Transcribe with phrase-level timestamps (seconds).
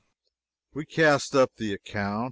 [0.73, 2.19] We cast up the account.